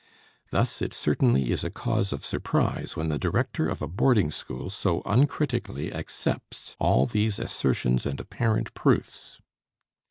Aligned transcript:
Thus, 0.49 0.81
it 0.81 0.95
certainly 0.95 1.51
is 1.51 1.63
a 1.63 1.69
cause 1.69 2.11
of 2.11 2.25
surprise 2.25 2.95
when 2.95 3.09
the 3.09 3.19
director 3.19 3.69
of 3.69 3.83
a 3.83 3.87
boarding 3.87 4.31
school 4.31 4.71
so 4.71 5.03
uncritically 5.05 5.93
accepts 5.93 6.75
all 6.79 7.05
these 7.05 7.37
assertions 7.37 8.07
and 8.07 8.19
apparent 8.19 8.73
proofs." 8.73 9.39